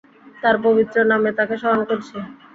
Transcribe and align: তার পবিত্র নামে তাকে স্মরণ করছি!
তার 0.43 0.55
পবিত্র 0.63 0.97
নামে 1.11 1.29
তাকে 1.37 1.55
স্মরণ 1.61 1.81
করছি! 1.89 2.15